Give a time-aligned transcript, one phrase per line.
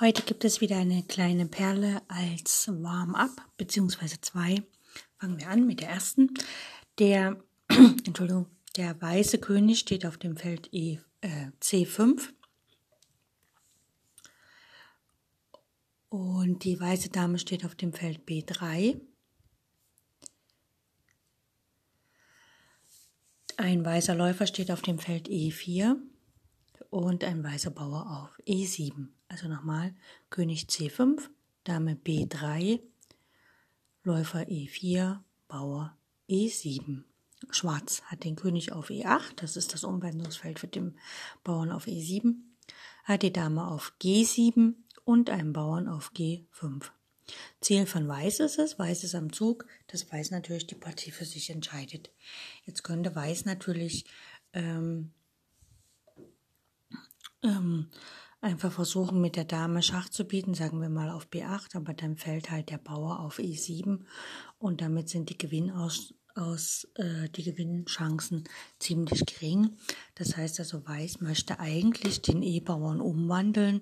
[0.00, 4.62] Heute gibt es wieder eine kleine Perle als Warm-up, beziehungsweise zwei.
[5.16, 6.32] Fangen wir an mit der ersten.
[7.00, 12.28] Der, Entschuldigung, der weiße König steht auf dem Feld e, äh, C5.
[16.10, 19.00] Und die weiße Dame steht auf dem Feld B3.
[23.56, 25.96] Ein weißer Läufer steht auf dem Feld E4
[26.90, 29.08] und ein weißer Bauer auf E7.
[29.28, 29.94] Also nochmal
[30.30, 31.28] König C5,
[31.64, 32.80] Dame B3,
[34.02, 35.96] Läufer E4, Bauer
[36.28, 37.04] E7.
[37.50, 40.98] Schwarz hat den König auf E8, das ist das Umwandlungsfeld für den
[41.44, 42.34] Bauern auf E7,
[43.04, 46.90] hat die Dame auf G7 und einen Bauern auf G5.
[47.60, 51.24] Ziel von Weiß ist es, Weiß ist am Zug, dass Weiß natürlich die Partie für
[51.24, 52.10] sich entscheidet.
[52.64, 54.06] Jetzt könnte Weiß natürlich
[54.52, 55.12] ähm,
[57.42, 57.90] ähm,
[58.40, 62.16] einfach versuchen, mit der Dame Schach zu bieten, sagen wir mal auf B8, aber dann
[62.16, 64.00] fällt halt der Bauer auf E7
[64.58, 68.44] und damit sind die Gewinnaus aus, äh, die Gewinnchancen
[68.78, 69.76] ziemlich gering.
[70.14, 73.80] Das heißt also, Weiß möchte eigentlich den E-Bauern umwandeln,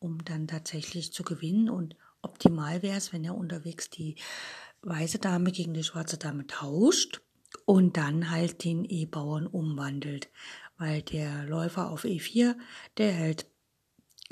[0.00, 4.16] um dann tatsächlich zu gewinnen und optimal wäre es, wenn er unterwegs die
[4.82, 7.20] weiße Dame gegen die schwarze Dame tauscht
[7.66, 10.28] und dann halt den E-Bauern umwandelt,
[10.78, 12.56] weil der Läufer auf E4,
[12.98, 13.46] der hält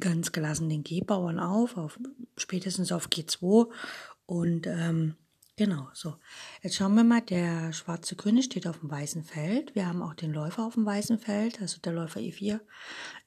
[0.00, 1.98] ganz gelassen den G-Bauern auf, auf,
[2.36, 3.68] spätestens auf G2.
[4.26, 5.16] Und ähm,
[5.56, 6.16] genau, so.
[6.62, 9.74] Jetzt schauen wir mal, der schwarze König steht auf dem weißen Feld.
[9.74, 11.60] Wir haben auch den Läufer auf dem weißen Feld.
[11.60, 12.60] Also der Läufer E4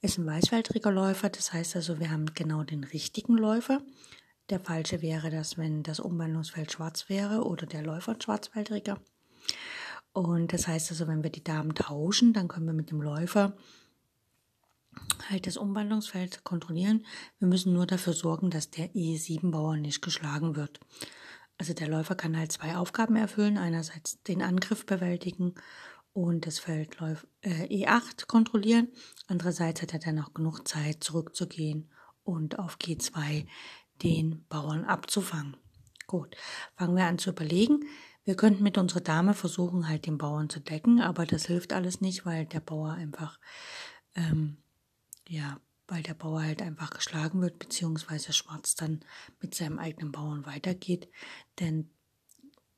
[0.02, 1.30] ist ein weißfeldriger Läufer.
[1.30, 3.82] Das heißt also, wir haben genau den richtigen Läufer.
[4.50, 9.00] Der falsche wäre das, wenn das Umwandlungsfeld schwarz wäre oder der Läufer ein schwarzfeldriger.
[10.12, 13.58] Und das heißt also, wenn wir die Damen tauschen, dann können wir mit dem Läufer
[15.30, 17.06] halt das Umwandlungsfeld kontrollieren.
[17.40, 20.80] Wir müssen nur dafür sorgen, dass der E7-Bauer nicht geschlagen wird.
[21.58, 23.58] Also der Läufer kann halt zwei Aufgaben erfüllen.
[23.58, 25.54] Einerseits den Angriff bewältigen
[26.14, 26.98] und das Feld
[27.42, 28.90] äh, E8 kontrollieren.
[29.28, 31.90] Andererseits hat er dann auch genug Zeit zurückzugehen
[32.24, 33.46] und auf G2
[34.04, 35.58] den Bauern abzufangen.
[36.08, 36.36] Gut,
[36.76, 37.86] fangen wir an zu überlegen.
[38.26, 42.00] Wir könnten mit unserer Dame versuchen, halt den Bauern zu decken, aber das hilft alles
[42.02, 43.40] nicht, weil der Bauer einfach
[44.16, 44.58] ähm,
[45.34, 49.04] ja, weil der Bauer halt einfach geschlagen wird, beziehungsweise Schwarz dann
[49.42, 51.10] mit seinem eigenen Bauern weitergeht.
[51.60, 51.90] Denn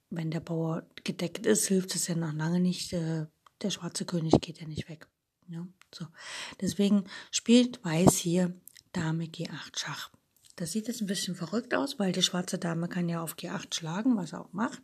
[0.10, 2.94] wenn der Bauer gedeckt ist, hilft es ja noch lange nicht.
[2.94, 3.26] Äh,
[3.62, 5.08] der schwarze König geht ja nicht weg.
[5.48, 6.08] Ja, so.
[6.62, 8.54] Deswegen spielt Weiß hier
[8.94, 10.12] Dame G8 Schach.
[10.56, 13.74] Das sieht jetzt ein bisschen verrückt aus, weil die schwarze Dame kann ja auf G8
[13.74, 14.82] schlagen, was er auch macht.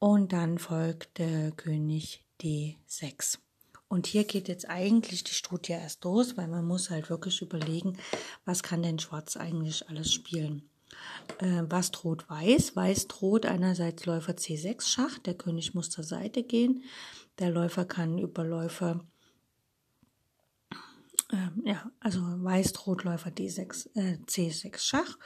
[0.00, 3.38] Und dann folgt der König D6.
[3.90, 7.98] Und hier geht jetzt eigentlich die Studie erst los, weil man muss halt wirklich überlegen,
[8.44, 10.62] was kann denn Schwarz eigentlich alles spielen.
[11.38, 12.76] Äh, was droht Weiß?
[12.76, 16.84] Weiß droht einerseits Läufer C6 Schach, der König muss zur Seite gehen.
[17.40, 19.04] Der Läufer kann über Läufer,
[21.32, 25.18] äh, ja, also Weiß droht Läufer D6, äh, C6 Schach.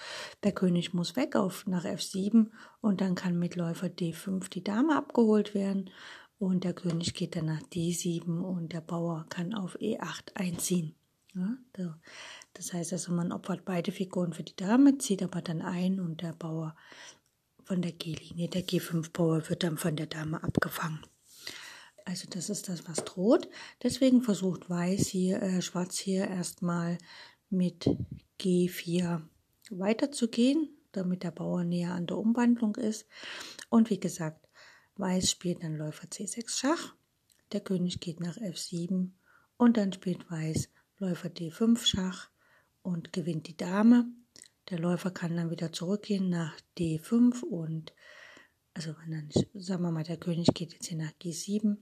[0.43, 2.47] Der König muss weg auf nach F7
[2.81, 5.91] und dann kann mit Läufer D5 die Dame abgeholt werden
[6.45, 10.95] und der König geht dann nach D7 und der Bauer kann auf E8 einziehen.
[11.35, 11.57] Ja,
[12.53, 16.23] das heißt also, man opfert beide Figuren für die Dame, zieht aber dann ein und
[16.23, 16.77] der Bauer
[17.65, 21.01] von der G-Linie, der G5-Bauer wird dann von der Dame abgefangen.
[22.05, 23.49] Also das ist das, was droht.
[23.83, 26.99] Deswegen versucht Weiß hier, äh, Schwarz hier erstmal
[27.49, 27.89] mit
[28.39, 29.23] G4
[29.71, 33.07] weiterzugehen, damit der Bauer näher an der Umwandlung ist.
[33.71, 34.44] Und wie gesagt,
[34.97, 36.95] Weiß spielt dann Läufer C6 Schach,
[37.53, 39.11] der König geht nach F7
[39.57, 40.69] und dann spielt Weiß
[40.99, 42.31] Läufer D5 Schach
[42.83, 44.07] und gewinnt die Dame.
[44.71, 47.93] Der Läufer kann dann wieder zurückgehen nach D5 und
[48.73, 51.77] also wenn dann, sagen wir mal, der König geht jetzt hier nach G7,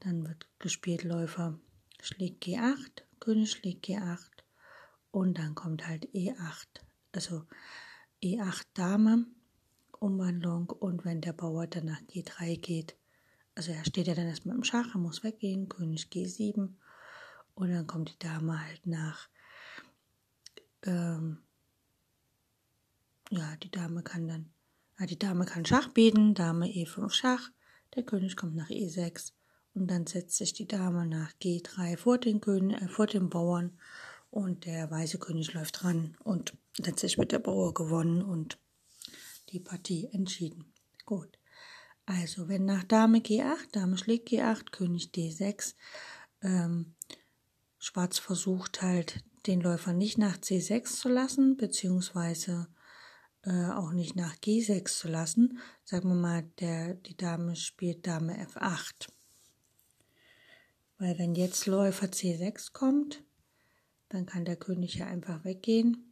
[0.00, 1.58] dann wird gespielt Läufer
[2.00, 4.30] schlägt G8, König schlägt G8
[5.10, 6.66] und dann kommt halt E8,
[7.12, 7.44] also
[8.22, 9.26] E8 Dame
[10.06, 12.96] Umwandlung und wenn der Bauer dann nach G3 geht,
[13.54, 16.74] also er steht ja dann erstmal im Schach, er muss weggehen, König G7
[17.54, 19.28] und dann kommt die Dame halt nach
[20.84, 21.38] ähm,
[23.30, 24.50] ja, die Dame kann dann,
[24.98, 27.50] ja, die Dame kann Schach bieten, Dame E5 Schach,
[27.94, 29.32] der König kommt nach E6
[29.74, 33.78] und dann setzt sich die Dame nach G3 vor den König, äh, vor den Bauern.
[34.30, 38.58] Und der weiße König läuft ran und letztlich wird der Bauer gewonnen und
[39.50, 40.72] die Partie entschieden.
[41.04, 41.38] Gut.
[42.04, 45.74] Also wenn nach Dame G8, Dame schlägt G8, König D6,
[46.42, 46.94] ähm,
[47.78, 52.68] Schwarz versucht halt den Läufer nicht nach C6 zu lassen, beziehungsweise
[53.42, 55.58] äh, auch nicht nach G6 zu lassen.
[55.84, 59.08] Sagen wir mal, der, die Dame spielt Dame F8.
[60.98, 63.22] Weil wenn jetzt Läufer C6 kommt,
[64.08, 66.05] dann kann der König ja einfach weggehen.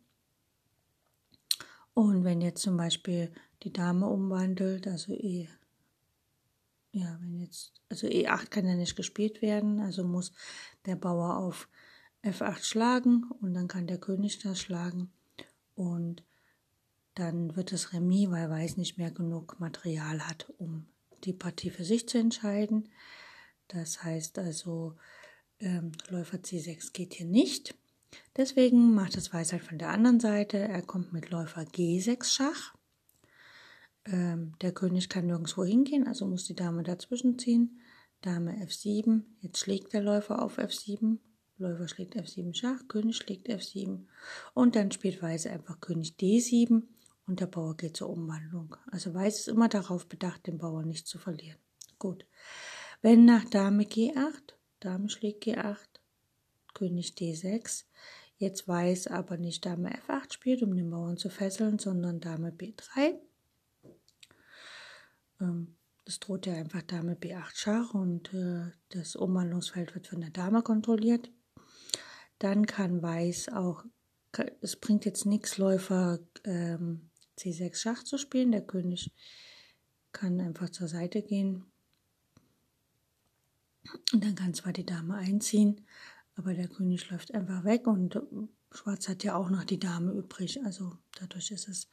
[1.94, 3.32] Und wenn jetzt zum Beispiel
[3.62, 5.48] die Dame umwandelt, also E,
[6.92, 10.32] ja, wenn jetzt, also E8 kann ja nicht gespielt werden, also muss
[10.86, 11.68] der Bauer auf
[12.22, 15.12] F8 schlagen und dann kann der König das schlagen.
[15.74, 16.24] Und
[17.14, 20.86] dann wird es Remis, weil Weiß nicht mehr genug Material hat, um
[21.24, 22.88] die Partie für sich zu entscheiden.
[23.68, 24.96] Das heißt also,
[25.60, 27.74] ähm, Läufer C6 geht hier nicht.
[28.36, 30.58] Deswegen macht es Weiß halt von der anderen Seite.
[30.58, 32.74] Er kommt mit Läufer G6 Schach.
[34.06, 37.80] Ähm, der König kann nirgendwo hingehen, also muss die Dame dazwischen ziehen.
[38.20, 39.22] Dame F7.
[39.40, 41.18] Jetzt schlägt der Läufer auf F7.
[41.56, 44.06] Läufer schlägt F7 Schach, König schlägt F7
[44.54, 46.82] und dann spielt Weiß einfach König D7
[47.26, 48.76] und der Bauer geht zur Umwandlung.
[48.90, 51.58] Also Weiß ist immer darauf bedacht, den Bauer nicht zu verlieren.
[51.98, 52.26] Gut.
[53.02, 55.76] Wenn nach Dame G8, Dame schlägt G8,
[56.74, 57.84] König D6,
[58.44, 63.18] jetzt Weiß aber nicht Dame F8 spielt, um den Bauern zu fesseln, sondern Dame B3.
[65.40, 70.30] Ähm, das droht ja einfach Dame B8 Schach und äh, das Umwandlungsfeld wird von der
[70.30, 71.30] Dame kontrolliert.
[72.38, 73.84] Dann kann Weiß auch,
[74.60, 78.52] es bringt jetzt nichts, Läufer ähm, C6 Schach zu spielen.
[78.52, 79.12] Der König
[80.12, 81.64] kann einfach zur Seite gehen.
[84.12, 85.86] Und dann kann zwar die Dame einziehen,
[86.36, 88.20] aber der König läuft einfach weg und
[88.72, 90.60] Schwarz hat ja auch noch die Dame übrig.
[90.64, 91.88] Also dadurch ist es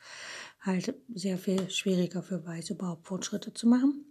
[0.62, 4.06] halt sehr viel schwieriger für Weiß überhaupt Fortschritte zu machen.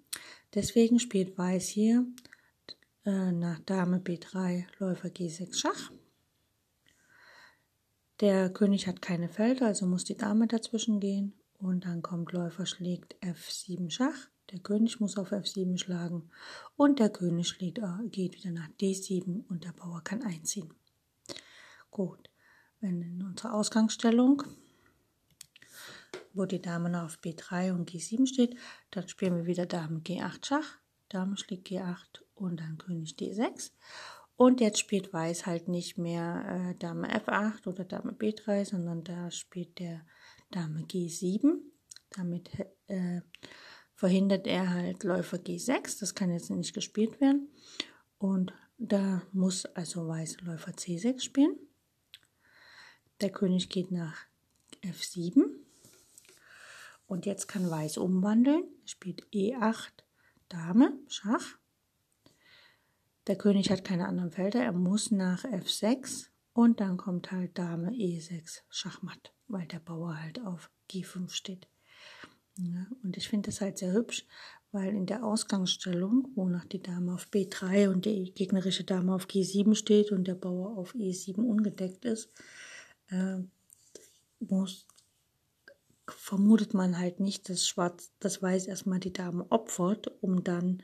[0.54, 2.06] Deswegen spielt Weiß hier
[3.04, 5.90] äh, nach Dame B3 Läufer G6 Schach.
[8.20, 11.34] Der König hat keine Felder, also muss die Dame dazwischen gehen.
[11.58, 14.29] Und dann kommt Läufer schlägt F7 Schach.
[14.50, 16.30] Der König muss auf F7 schlagen.
[16.76, 20.72] Und der König schlägt, äh, geht wieder nach D7 und der Bauer kann einziehen.
[21.90, 22.30] Gut,
[22.80, 24.42] wenn in unserer Ausgangsstellung,
[26.32, 28.56] wo die Dame noch auf B3 und G7 steht,
[28.90, 30.78] dann spielen wir wieder Dame G8 Schach.
[31.08, 33.72] Dame schlägt G8 und dann König D6.
[34.36, 39.30] Und jetzt spielt Weiß halt nicht mehr äh, Dame F8 oder Dame B3, sondern da
[39.30, 40.06] spielt der
[40.50, 41.58] Dame G7.
[42.10, 42.48] Damit
[42.86, 43.20] äh,
[44.00, 46.00] verhindert er halt Läufer G6.
[46.00, 47.50] Das kann jetzt nicht gespielt werden.
[48.16, 51.54] Und da muss also Weiß Läufer C6 spielen.
[53.20, 54.24] Der König geht nach
[54.82, 55.42] F7.
[57.08, 58.64] Und jetzt kann Weiß umwandeln.
[58.86, 59.92] Spielt E8
[60.48, 61.58] Dame, Schach.
[63.26, 67.90] Der König hat keine anderen Felder, er muss nach F6 und dann kommt halt Dame
[67.90, 71.68] E6 Schachmatt, weil der Bauer halt auf G5 steht.
[72.62, 74.26] Ja, und ich finde das halt sehr hübsch,
[74.70, 79.26] weil in der Ausgangsstellung, wo noch die Dame auf B3 und die gegnerische Dame auf
[79.26, 82.28] G7 steht und der Bauer auf E7 ungedeckt ist,
[83.08, 83.38] äh,
[84.40, 84.86] muss,
[86.06, 90.82] vermutet man halt nicht, dass Schwarz, das Weiß erstmal die Dame opfert, um dann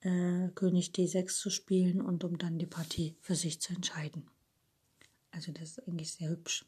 [0.00, 4.30] äh, König D6 zu spielen und um dann die Partie für sich zu entscheiden.
[5.32, 6.64] Also das ist eigentlich sehr hübsch.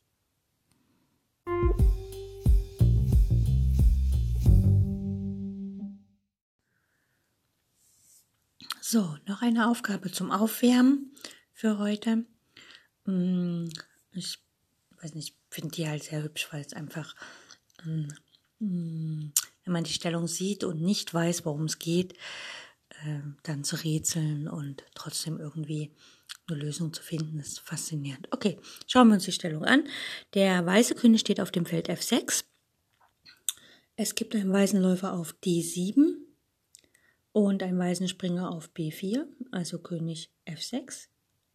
[8.92, 11.14] So, noch eine Aufgabe zum Aufwärmen
[11.54, 12.26] für heute.
[13.06, 13.70] Mm,
[14.12, 14.38] ich
[15.00, 17.16] weiß nicht, finde die halt sehr hübsch, weil es einfach,
[17.84, 18.08] mm,
[18.58, 19.32] mm,
[19.64, 22.12] wenn man die Stellung sieht und nicht weiß, worum es geht,
[23.06, 25.90] äh, dann zu rätseln und trotzdem irgendwie
[26.46, 28.28] eine Lösung zu finden, ist faszinierend.
[28.30, 29.88] Okay, schauen wir uns die Stellung an.
[30.34, 32.44] Der weiße König steht auf dem Feld F6.
[33.96, 36.21] Es gibt einen weißen Läufer auf D7
[37.32, 41.08] und einen weißen Springer auf B4, also König F6,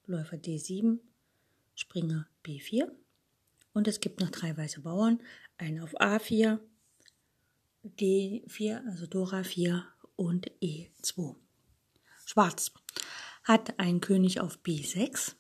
[0.06, 1.00] Läufer D7,
[1.76, 2.92] Springer B4.
[3.74, 5.22] Und es gibt noch drei weiße Bauern,
[5.58, 6.60] einen auf A4,
[7.86, 11.36] D4, also Dora 4 und E2.
[12.26, 12.72] Schwarz
[13.44, 15.36] hat einen König auf B6,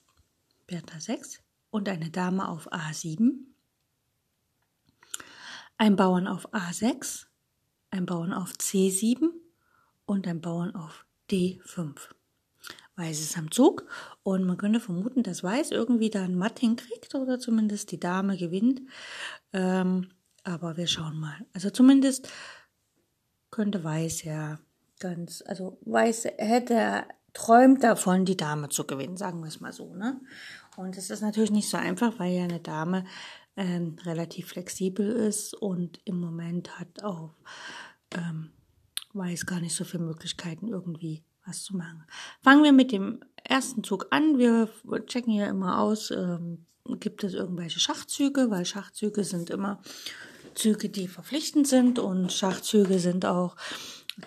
[0.68, 1.42] Bertha 6,
[1.72, 3.32] und eine Dame auf A7,
[5.78, 7.26] ein Bauern auf A6,
[7.90, 9.32] ein Bauern auf C7
[10.08, 11.96] und ein Bauern auf D5.
[12.96, 13.86] Weiß ist am Zug
[14.24, 18.38] und man könnte vermuten, dass Weiß irgendwie da ein Matt hinkriegt oder zumindest die Dame
[18.38, 18.82] gewinnt.
[19.54, 20.10] Ähm,
[20.44, 21.46] aber wir schauen mal.
[21.54, 22.28] Also zumindest
[23.52, 24.58] könnte Weiß ja
[25.00, 29.94] ganz, also Weiß hätte träumt davon, die Dame zu gewinnen, sagen wir es mal so.
[29.94, 30.20] Ne?
[30.76, 33.06] Und es ist natürlich nicht so einfach, weil ja eine Dame
[33.56, 37.36] ähm, relativ flexibel ist und im Moment hat auch
[38.16, 38.52] ähm,
[39.18, 42.04] Weiß gar nicht so viele Möglichkeiten irgendwie was zu machen.
[42.42, 44.38] Fangen wir mit dem ersten Zug an.
[44.38, 44.70] Wir
[45.08, 46.66] checken ja immer aus, ähm,
[47.00, 49.82] gibt es irgendwelche Schachzüge, weil Schachzüge sind immer
[50.56, 53.56] Züge, die verpflichtend sind und Schachzüge sind auch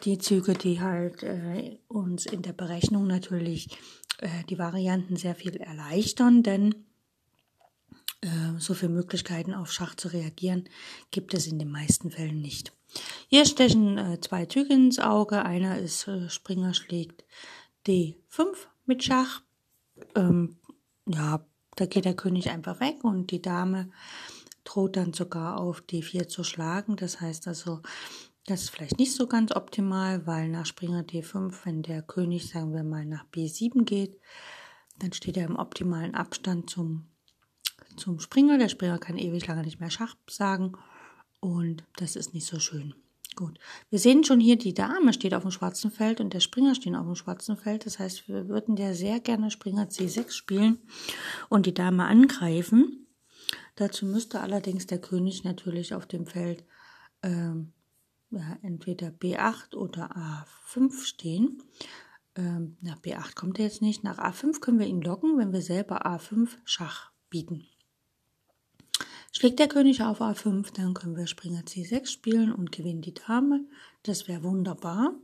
[0.04, 3.68] die Züge, die halt äh, uns in der Berechnung natürlich
[4.18, 6.74] äh, die Varianten sehr viel erleichtern, denn
[8.58, 10.68] so viele Möglichkeiten auf Schach zu reagieren
[11.10, 12.72] gibt es in den meisten Fällen nicht.
[13.28, 15.44] Hier stechen äh, zwei Züge ins Auge.
[15.44, 17.24] Einer ist äh, Springer schlägt
[17.86, 19.42] D5 mit Schach.
[20.14, 20.56] Ähm,
[21.06, 21.46] ja,
[21.76, 23.90] da geht der König einfach weg und die Dame
[24.64, 26.96] droht dann sogar auf D4 zu schlagen.
[26.96, 27.80] Das heißt also,
[28.46, 32.74] das ist vielleicht nicht so ganz optimal, weil nach Springer D5, wenn der König, sagen
[32.74, 34.18] wir mal, nach B7 geht,
[34.98, 37.06] dann steht er im optimalen Abstand zum,
[37.96, 38.58] zum Springer.
[38.58, 40.72] Der Springer kann ewig lange nicht mehr Schach sagen
[41.40, 42.94] und das ist nicht so schön.
[43.36, 43.58] Gut,
[43.90, 46.94] wir sehen schon hier, die Dame steht auf dem schwarzen Feld und der Springer steht
[46.94, 47.86] auf dem schwarzen Feld.
[47.86, 50.78] Das heißt, wir würden ja sehr gerne Springer C6 spielen
[51.48, 53.06] und die Dame angreifen.
[53.76, 56.64] Dazu müsste allerdings der König natürlich auf dem Feld
[57.22, 57.72] ähm,
[58.30, 61.62] ja, entweder B8 oder A5 stehen.
[62.36, 64.04] Ähm, nach B8 kommt er jetzt nicht.
[64.04, 67.66] Nach A5 können wir ihn locken, wenn wir selber A5 Schach bieten.
[69.32, 73.64] Schlägt der König auf A5, dann können wir Springer C6 spielen und gewinnen die Dame.
[74.02, 75.14] Das wäre wunderbar.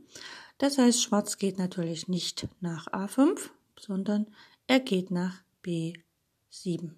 [0.57, 4.27] Das heißt, Schwarz geht natürlich nicht nach A5, sondern
[4.65, 6.91] er geht nach B7.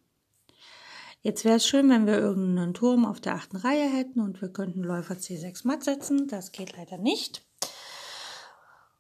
[1.21, 4.49] Jetzt wäre es schön, wenn wir irgendeinen Turm auf der achten Reihe hätten und wir
[4.49, 6.27] könnten Läufer C6 matt setzen.
[6.27, 7.43] Das geht leider nicht.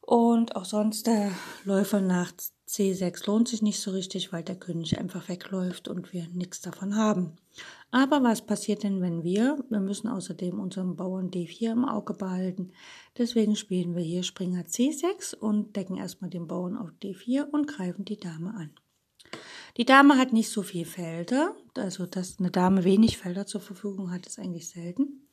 [0.09, 1.31] Und auch sonst der
[1.65, 2.31] Läufer nach
[2.67, 6.95] C6 lohnt sich nicht so richtig, weil der König einfach wegläuft und wir nichts davon
[6.95, 7.33] haben.
[7.91, 12.71] Aber was passiert denn, wenn wir, wir müssen außerdem unseren Bauern D4 im Auge behalten.
[13.19, 18.03] Deswegen spielen wir hier Springer C6 und decken erstmal den Bauern auf D4 und greifen
[18.03, 18.71] die Dame an.
[19.77, 24.09] Die Dame hat nicht so viel Felder, also dass eine Dame wenig Felder zur Verfügung
[24.09, 25.29] hat, ist eigentlich selten.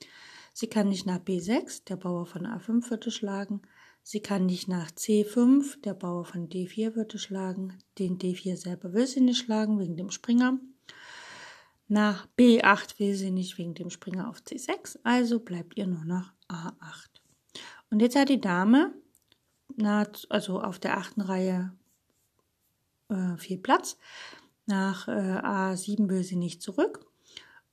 [0.53, 3.63] Sie kann nicht nach B6, der Bauer von A5 würde schlagen.
[4.09, 7.77] Sie kann nicht nach C5, der Bauer von D4 würde schlagen.
[7.99, 10.61] Den D4 selber will sie nicht schlagen wegen dem Springer.
[11.89, 16.31] Nach B8 will sie nicht wegen dem Springer auf C6, also bleibt ihr nur noch
[16.49, 17.09] A8.
[17.91, 18.95] Und jetzt hat die Dame,
[20.29, 21.73] also auf der achten Reihe
[23.09, 23.99] äh, viel Platz.
[24.67, 27.05] Nach äh, A7 will sie nicht zurück.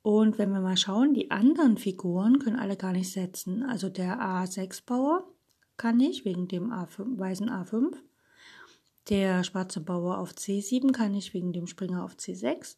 [0.02, 3.62] Und wenn wir mal schauen, die anderen Figuren können alle gar nicht setzen.
[3.62, 5.28] Also der A6-Bauer
[5.77, 7.96] kann nicht, wegen dem A5, weißen A5.
[9.10, 12.77] Der schwarze Bauer auf C7 kann nicht, wegen dem Springer auf C6.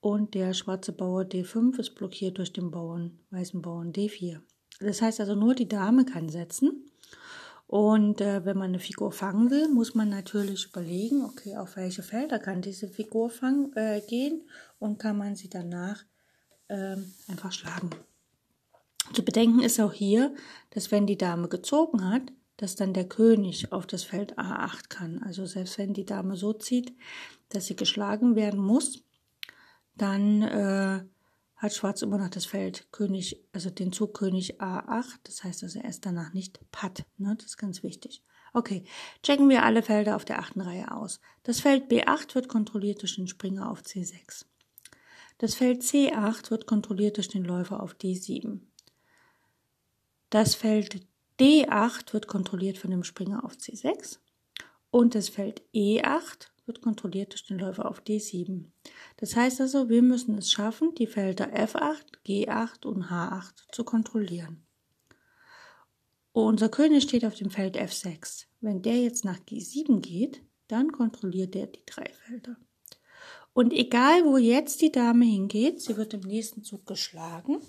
[0.00, 4.40] Und der schwarze Bauer D5 ist blockiert durch den Bauern, weißen Bauern D4.
[4.80, 6.90] Das heißt also, nur die Dame kann setzen.
[7.66, 12.02] Und äh, wenn man eine Figur fangen will, muss man natürlich überlegen, okay, auf welche
[12.02, 14.42] Felder kann diese Figur fang, äh, gehen
[14.80, 16.02] und kann man sie danach
[16.66, 16.96] äh,
[17.28, 17.90] einfach schlagen.
[19.12, 20.34] Zu bedenken ist auch hier,
[20.70, 25.22] dass wenn die Dame gezogen hat, dass dann der König auf das Feld A8 kann.
[25.22, 26.94] Also selbst wenn die Dame so zieht,
[27.48, 29.02] dass sie geschlagen werden muss,
[29.96, 31.00] dann äh,
[31.56, 35.18] hat Schwarz immer noch das Feld König, also den Zug König A8.
[35.24, 37.04] Das heißt also, er ist danach nicht Patt.
[37.18, 37.34] Ne?
[37.36, 38.22] Das ist ganz wichtig.
[38.52, 38.84] Okay,
[39.22, 41.20] checken wir alle Felder auf der achten Reihe aus.
[41.42, 44.44] Das Feld B8 wird kontrolliert durch den Springer auf C6.
[45.38, 48.60] Das Feld C8 wird kontrolliert durch den Läufer auf D7.
[50.30, 51.00] Das Feld
[51.40, 54.18] D8 wird kontrolliert von dem Springer auf C6.
[54.92, 58.66] Und das Feld E8 wird kontrolliert durch den Läufer auf D7.
[59.16, 64.64] Das heißt also, wir müssen es schaffen, die Felder F8, G8 und H8 zu kontrollieren.
[66.32, 68.46] unser König steht auf dem Feld F6.
[68.60, 72.56] Wenn der jetzt nach G7 geht, dann kontrolliert er die drei Felder.
[73.52, 77.60] Und egal, wo jetzt die Dame hingeht, sie wird im nächsten Zug geschlagen.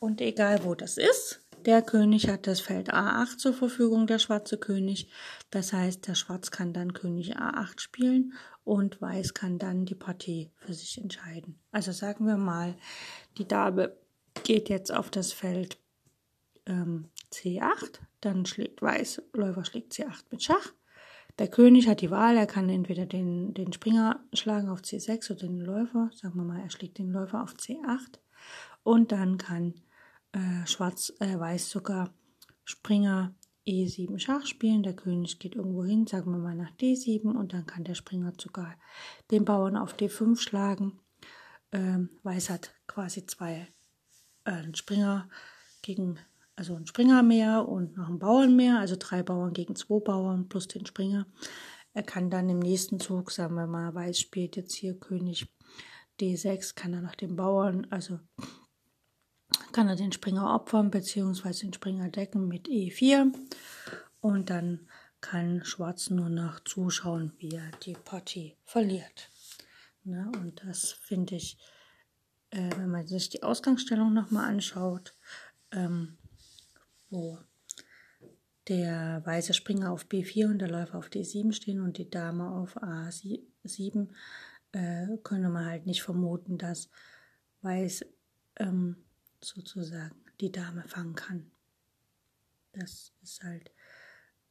[0.00, 4.56] Und egal, wo das ist, Der König hat das Feld A8 zur Verfügung, der schwarze
[4.56, 5.10] König.
[5.50, 8.32] Das heißt, der Schwarz kann dann König A8 spielen
[8.64, 11.60] und Weiß kann dann die Partie für sich entscheiden.
[11.70, 12.76] Also sagen wir mal,
[13.36, 13.94] die Dame
[14.42, 15.76] geht jetzt auf das Feld
[16.64, 20.72] ähm, C8, dann schlägt Weiß, Läufer schlägt C8 mit Schach.
[21.38, 25.46] Der König hat die Wahl, er kann entweder den, den Springer schlagen auf C6 oder
[25.46, 28.18] den Läufer, sagen wir mal, er schlägt den Läufer auf C8
[28.82, 29.74] und dann kann
[30.32, 32.12] äh, Schwarz, äh, Weiß sogar
[32.64, 33.34] Springer
[33.66, 34.82] E7 Schach spielen.
[34.82, 38.32] Der König geht irgendwo hin, sagen wir mal nach D7 und dann kann der Springer
[38.38, 38.74] sogar
[39.30, 40.98] den Bauern auf D5 schlagen.
[41.72, 43.68] Ähm, Weiß hat quasi zwei
[44.44, 45.28] äh, Springer
[45.82, 46.18] gegen,
[46.56, 50.48] also ein Springer mehr und noch einen Bauern mehr, also drei Bauern gegen zwei Bauern
[50.48, 51.26] plus den Springer.
[51.92, 55.52] Er kann dann im nächsten Zug, sagen wir mal, Weiß spielt jetzt hier König
[56.20, 58.20] D6, kann er nach dem Bauern, also
[59.72, 61.52] kann er den Springer opfern bzw.
[61.52, 63.32] den Springer decken mit E4
[64.20, 64.88] und dann
[65.20, 69.30] kann Schwarz nur noch zuschauen, wie er die Partie verliert.
[70.04, 70.30] Ne?
[70.36, 71.58] Und das finde ich,
[72.50, 75.14] äh, wenn man sich die Ausgangsstellung nochmal anschaut,
[75.72, 76.16] ähm,
[77.10, 77.38] wo
[78.68, 82.76] der weiße Springer auf B4 und der Läufer auf D7 stehen und die Dame auf
[82.76, 84.08] A7,
[84.72, 86.88] äh, könnte man halt nicht vermuten, dass
[87.62, 88.06] Weiß
[88.56, 88.96] ähm,
[89.40, 91.50] sozusagen die Dame fangen kann.
[92.72, 93.70] Das ist halt,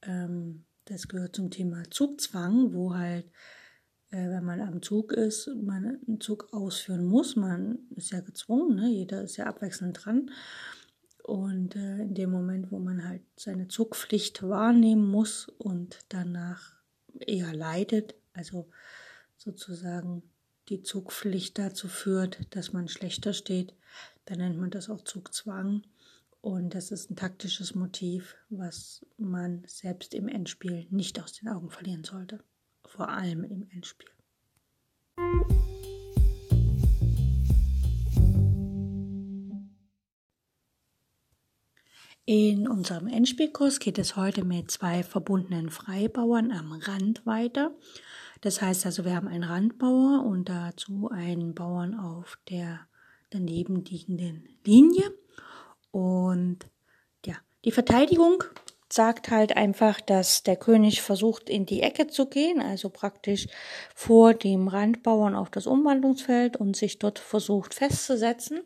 [0.02, 3.26] ähm, das gehört zum Thema Zugzwang, wo halt,
[4.12, 7.36] äh, wenn man am Zug ist, man einen Zug ausführen muss.
[7.36, 8.90] Man ist ja gezwungen, ne?
[8.90, 10.32] jeder ist ja abwechselnd dran.
[11.24, 16.74] Und äh, in dem Moment, wo man halt seine Zugpflicht wahrnehmen muss und danach
[17.20, 18.68] eher leidet, also
[19.38, 20.24] sozusagen
[20.70, 23.74] die Zugpflicht dazu führt, dass man schlechter steht,
[24.30, 25.82] dann nennt man das auch Zugzwang.
[26.42, 31.70] Und das ist ein taktisches Motiv, was man selbst im Endspiel nicht aus den Augen
[31.70, 32.44] verlieren sollte.
[32.86, 34.10] Vor allem im Endspiel.
[42.26, 47.76] In unserem Endspielkurs geht es heute mit zwei verbundenen Freibauern am Rand weiter.
[48.42, 52.88] Das heißt also, wir haben einen Randbauer und dazu einen Bauern auf der
[53.30, 55.14] daneben liegenden Linie.
[55.92, 56.60] Und
[57.26, 58.44] ja, die Verteidigung
[58.92, 63.48] sagt halt einfach, dass der König versucht, in die Ecke zu gehen, also praktisch
[63.94, 68.62] vor dem Randbauern auf das Umwandlungsfeld und sich dort versucht festzusetzen.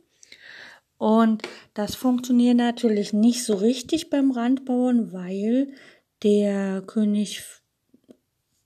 [0.98, 5.74] Und das funktioniert natürlich nicht so richtig beim Randbauern, weil
[6.24, 7.44] der König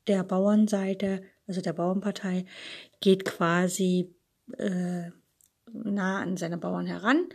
[0.05, 2.45] der Bauernseite, also der Bauernpartei,
[2.99, 4.13] geht quasi
[4.57, 5.09] äh,
[5.73, 7.27] nah an seine Bauern heran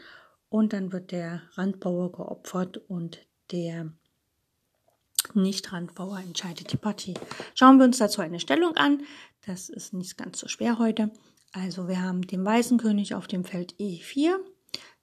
[0.48, 3.92] und dann wird der Randbauer geopfert und der
[5.34, 7.14] Nicht-Randbauer entscheidet die Partie.
[7.54, 9.02] Schauen wir uns dazu eine Stellung an.
[9.46, 11.10] Das ist nicht ganz so schwer heute.
[11.52, 14.36] Also wir haben den weißen König auf dem Feld E4,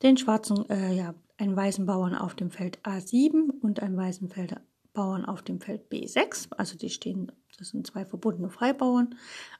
[0.01, 4.55] den schwarzen, äh, ja, einen weißen Bauern auf dem Feld A7 und einen weißen Feld
[4.93, 6.51] Bauern auf dem Feld B6.
[6.57, 9.15] Also die stehen, das sind zwei verbundene Freibauern.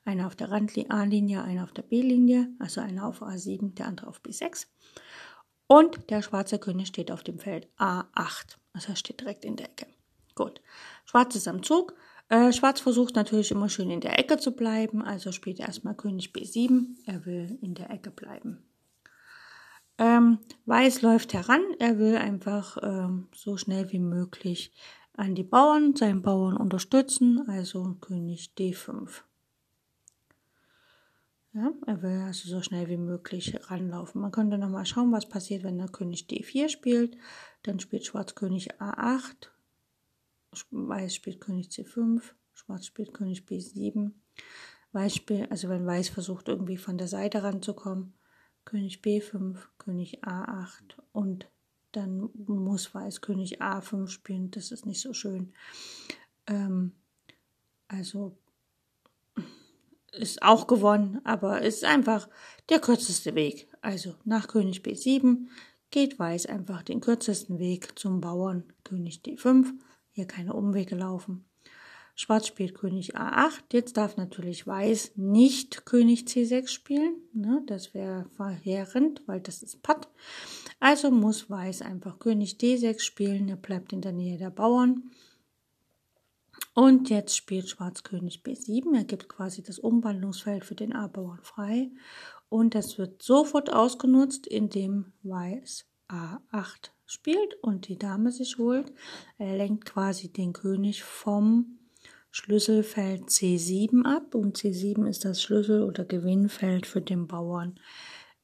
[0.06, 2.50] Einer auf der Rand A-Linie, einer auf der B-Linie.
[2.60, 4.68] Also einer auf A7, der andere auf B6.
[5.68, 8.58] Und der schwarze König steht auf dem Feld A8.
[8.74, 9.88] Also er steht direkt in der Ecke.
[10.36, 10.62] Gut.
[11.06, 11.94] Schwarz ist am Zug.
[12.30, 15.04] Äh, Schwarz versucht natürlich immer schön in der Ecke zu bleiben.
[15.04, 16.96] Also spielt er erstmal König B7.
[17.06, 18.64] Er will in der Ecke bleiben.
[20.00, 21.62] Ähm, Weiß läuft heran.
[21.78, 24.72] Er will einfach ähm, so schnell wie möglich
[25.20, 29.22] an die Bauern, seinen Bauern unterstützen, also König D5.
[31.52, 34.22] Ja, er will also so schnell wie möglich ranlaufen.
[34.22, 37.18] Man könnte nochmal schauen, was passiert, wenn der König D4 spielt.
[37.64, 39.50] Dann spielt Schwarz König A8,
[40.72, 42.22] Weiß spielt König C5,
[42.54, 44.12] Schwarz spielt König B7.
[44.94, 48.14] Weiß spielt, also wenn Weiß versucht irgendwie von der Seite ranzukommen,
[48.64, 51.50] König B5, König A8 und
[51.92, 54.52] dann muss Weiß König A5 spielen.
[54.52, 55.54] Das ist nicht so schön.
[56.48, 56.94] Ähm,
[57.88, 58.38] also
[60.12, 62.30] ist auch gewonnen, aber ist einfach
[62.70, 63.68] der kürzeste Weg.
[63.82, 65.48] Also nach König B7
[65.92, 69.68] geht Weiß einfach den kürzesten Weg zum Bauern König D5.
[70.12, 71.46] Hier keine Umwege laufen.
[72.22, 73.62] Schwarz spielt König A8.
[73.72, 77.16] Jetzt darf natürlich Weiß nicht König C6 spielen.
[77.32, 77.64] Ne?
[77.66, 80.10] Das wäre verheerend, weil das ist Patt.
[80.82, 83.48] Also muss Weiß einfach König D6 spielen.
[83.48, 85.12] Er bleibt in der Nähe der Bauern.
[86.74, 88.98] Und jetzt spielt Schwarz König B7.
[88.98, 91.90] Er gibt quasi das Umwandlungsfeld für den A-Bauern frei.
[92.50, 98.92] Und das wird sofort ausgenutzt, indem Weiß A8 spielt und die Dame sich holt.
[99.38, 101.79] Er lenkt quasi den König vom
[102.32, 107.80] Schlüsselfeld C7 ab und C7 ist das Schlüssel- oder Gewinnfeld für den Bauern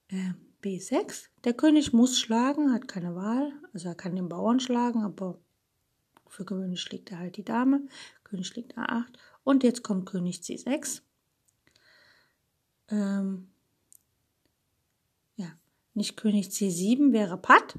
[0.08, 1.28] äh, B6.
[1.44, 5.40] Der König muss schlagen, hat keine Wahl, also er kann den Bauern schlagen, aber
[6.28, 7.88] für gewöhnlich schlägt er halt die Dame.
[8.24, 11.02] König schlägt A8 und jetzt kommt König C6.
[12.90, 13.52] Ähm,
[15.36, 15.48] ja,
[15.94, 17.78] nicht König C7 wäre Patt,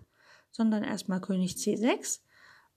[0.53, 2.21] sondern erstmal König C6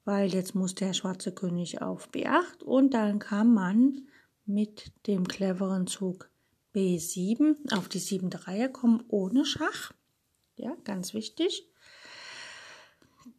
[0.10, 4.08] weil jetzt muss der schwarze König auf B8 und dann kann man
[4.48, 6.32] mit dem cleveren Zug
[6.74, 9.94] B7 auf die 7 Reihe kommen ohne Schach.
[10.56, 11.70] Ja, ganz wichtig.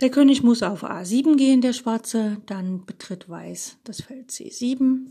[0.00, 5.11] Der König muss auf A7 gehen, der Schwarze, dann betritt Weiß das Feld C7.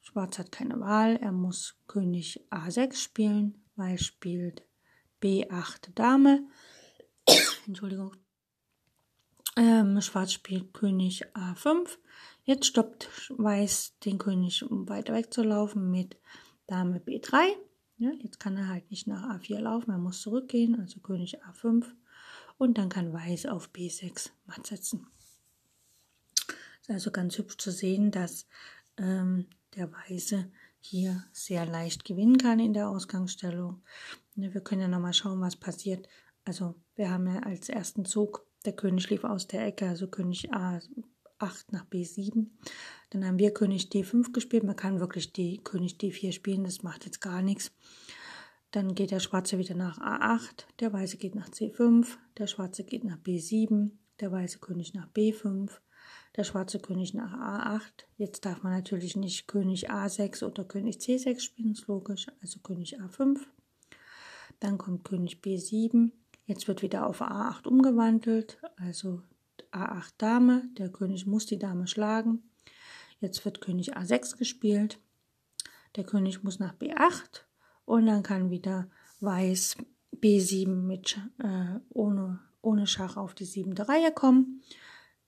[0.00, 4.62] Schwarz hat keine Wahl, er muss König A6 spielen, Weiß spielt
[5.20, 6.46] B8 Dame.
[7.66, 8.12] Entschuldigung.
[9.56, 11.98] Ähm, Schwarz spielt König A5.
[12.44, 16.16] Jetzt stoppt Weiß den König, um weiter wegzulaufen mit
[16.66, 17.56] Dame B3.
[17.98, 21.84] Ja, jetzt kann er halt nicht nach A4 laufen, er muss zurückgehen, also König A5.
[22.56, 25.06] Und dann kann Weiß auf B6 matt setzen.
[26.80, 28.46] Ist also ganz hübsch zu sehen, dass
[28.96, 33.82] ähm, der Weiße hier sehr leicht gewinnen kann in der Ausgangsstellung.
[34.34, 36.08] Wir können ja nochmal schauen, was passiert.
[36.44, 40.52] Also wir haben ja als ersten Zug der König lief aus der Ecke, also König
[40.52, 42.46] A8 nach B7.
[43.10, 44.64] Dann haben wir König D5 gespielt.
[44.64, 47.72] Man kann wirklich die König D4 spielen, das macht jetzt gar nichts.
[48.70, 52.06] Dann geht der Schwarze wieder nach A8, der Weiße geht nach C5,
[52.38, 55.70] der Schwarze geht nach B7, der Weiße König nach B5,
[56.36, 58.04] der Schwarze König nach A8.
[58.16, 63.00] Jetzt darf man natürlich nicht König A6 oder König C6 spielen, ist logisch, also König
[63.00, 63.40] A5.
[64.60, 66.12] Dann kommt König B7,
[66.50, 69.22] Jetzt wird wieder auf A8 umgewandelt, also
[69.70, 70.64] A8 Dame.
[70.76, 72.42] Der König muss die Dame schlagen.
[73.20, 74.98] Jetzt wird König A6 gespielt.
[75.94, 77.42] Der König muss nach B8
[77.84, 79.76] und dann kann wieder Weiß
[80.12, 84.60] B7 mit äh, ohne, ohne Schach auf die siebte Reihe kommen.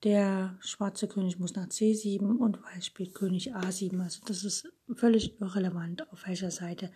[0.03, 3.97] Der schwarze König muss nach C7 und Weiß spielt König A7.
[4.01, 6.91] Also das ist völlig irrelevant, auf welcher Seite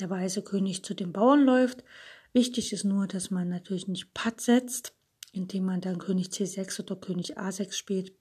[0.00, 1.84] der weiße König zu den Bauern läuft.
[2.32, 4.94] Wichtig ist nur, dass man natürlich nicht Patt setzt,
[5.32, 8.12] indem man dann König C6 oder König A6 spielt,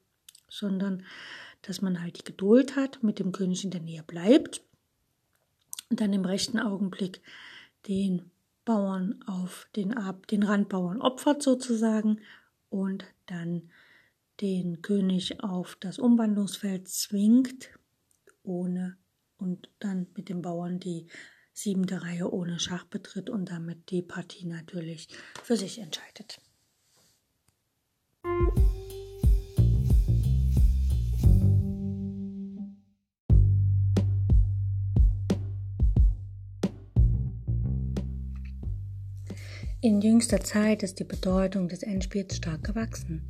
[0.49, 1.03] sondern
[1.61, 4.61] dass man halt die Geduld hat, mit dem König in der Nähe bleibt
[5.89, 7.21] und dann im rechten Augenblick
[7.87, 8.31] den
[8.65, 12.19] Bauern auf den, Ab den Randbauern opfert sozusagen
[12.69, 13.69] und dann
[14.41, 17.69] den König auf das Umwandlungsfeld zwingt,
[18.43, 18.97] ohne
[19.37, 21.07] und dann mit den Bauern die
[21.55, 25.07] siebente Reihe ohne Schach betritt und damit die Partie natürlich
[25.41, 26.39] für sich entscheidet.
[39.81, 43.21] In jüngster Zeit ist die Bedeutung des Endspiels stark gewachsen.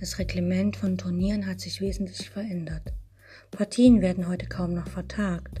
[0.00, 2.94] Das Reglement von Turnieren hat sich wesentlich verändert.
[3.50, 5.60] Partien werden heute kaum noch vertagt.